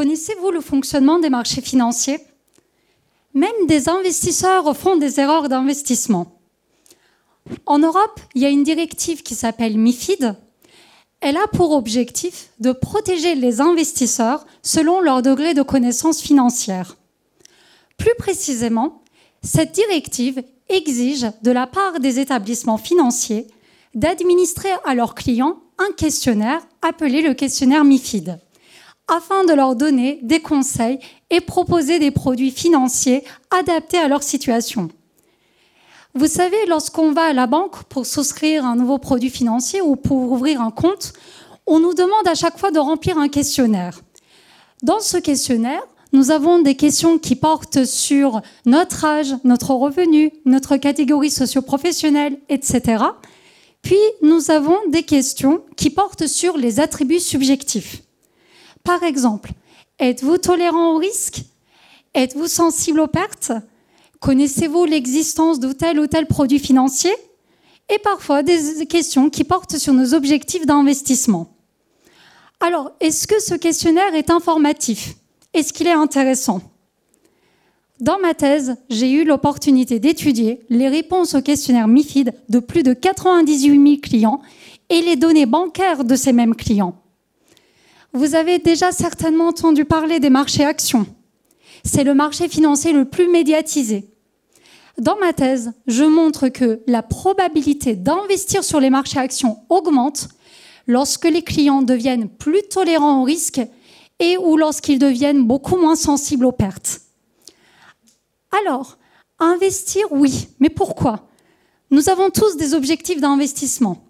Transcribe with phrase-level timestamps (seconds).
[0.00, 2.20] Connaissez-vous le fonctionnement des marchés financiers?
[3.34, 6.40] Même des investisseurs font des erreurs d'investissement.
[7.66, 10.36] En Europe, il y a une directive qui s'appelle MIFID.
[11.20, 16.96] Elle a pour objectif de protéger les investisseurs selon leur degré de connaissance financière.
[17.98, 19.02] Plus précisément,
[19.42, 23.48] cette directive exige de la part des établissements financiers
[23.94, 28.38] d'administrer à leurs clients un questionnaire appelé le questionnaire MIFID
[29.10, 30.98] afin de leur donner des conseils
[31.30, 34.88] et proposer des produits financiers adaptés à leur situation.
[36.14, 40.32] Vous savez, lorsqu'on va à la banque pour souscrire un nouveau produit financier ou pour
[40.32, 41.12] ouvrir un compte,
[41.66, 44.00] on nous demande à chaque fois de remplir un questionnaire.
[44.82, 45.82] Dans ce questionnaire,
[46.12, 53.04] nous avons des questions qui portent sur notre âge, notre revenu, notre catégorie socio-professionnelle, etc.
[53.82, 58.02] Puis nous avons des questions qui portent sur les attributs subjectifs.
[58.84, 59.52] Par exemple,
[59.98, 61.42] êtes-vous tolérant au risque?
[62.14, 63.52] Êtes-vous sensible aux pertes?
[64.18, 67.14] Connaissez-vous l'existence de tel ou tel produit financier?
[67.88, 71.48] Et parfois des questions qui portent sur nos objectifs d'investissement.
[72.60, 75.14] Alors, est-ce que ce questionnaire est informatif?
[75.54, 76.60] Est-ce qu'il est intéressant?
[78.00, 82.94] Dans ma thèse, j'ai eu l'opportunité d'étudier les réponses au questionnaire MIFID de plus de
[82.94, 84.40] 98 000 clients
[84.88, 86.94] et les données bancaires de ces mêmes clients.
[88.12, 91.06] Vous avez déjà certainement entendu parler des marchés actions.
[91.84, 94.10] C'est le marché financier le plus médiatisé.
[94.98, 100.28] Dans ma thèse, je montre que la probabilité d'investir sur les marchés actions augmente
[100.86, 103.60] lorsque les clients deviennent plus tolérants au risque
[104.18, 107.02] et ou lorsqu'ils deviennent beaucoup moins sensibles aux pertes.
[108.64, 108.98] Alors,
[109.38, 111.28] investir, oui, mais pourquoi?
[111.90, 114.04] Nous avons tous des objectifs d'investissement.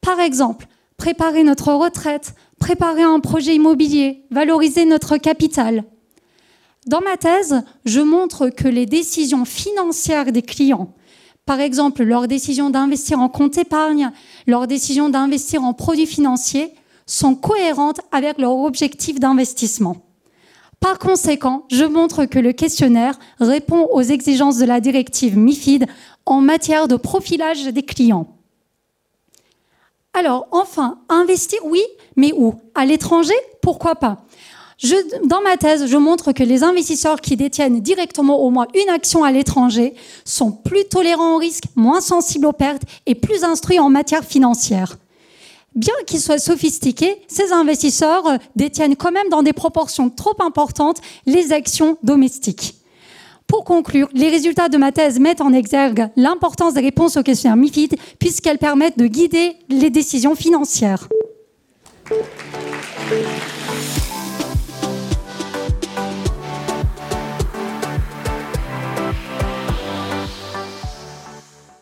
[0.00, 5.84] Par exemple, préparer notre retraite, préparer un projet immobilier, valoriser notre capital.
[6.86, 10.94] Dans ma thèse, je montre que les décisions financières des clients,
[11.44, 14.10] par exemple leur décision d'investir en compte épargne,
[14.46, 16.72] leur décision d'investir en produits financiers,
[17.06, 19.96] sont cohérentes avec leur objectif d'investissement.
[20.80, 25.86] Par conséquent, je montre que le questionnaire répond aux exigences de la directive MIFID
[26.26, 28.26] en matière de profilage des clients.
[30.12, 31.82] Alors, enfin, investir, oui,
[32.16, 32.54] mais où?
[32.74, 33.34] À l'étranger?
[33.62, 34.18] Pourquoi pas?
[35.24, 39.24] Dans ma thèse, je montre que les investisseurs qui détiennent directement au moins une action
[39.24, 39.94] à l'étranger
[40.24, 44.98] sont plus tolérants au risque, moins sensibles aux pertes et plus instruits en matière financière.
[45.74, 51.02] Bien qu'ils soient sophistiqués, ces investisseurs euh, détiennent quand même dans des proportions trop importantes
[51.26, 52.76] les actions domestiques.
[53.46, 57.56] Pour conclure, les résultats de ma thèse mettent en exergue l'importance des réponses aux questionnaires
[57.56, 61.08] MIFID puisqu'elles permettent de guider les décisions financières.
[62.08, 63.55] Thank you.